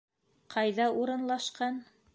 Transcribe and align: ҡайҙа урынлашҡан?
ҡайҙа 0.55 0.89
урынлашҡан? 1.03 1.81